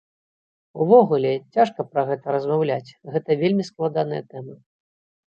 [0.83, 4.57] Увогуле, цяжка пра гэта размаўляць, гэта вельмі складаная тэма.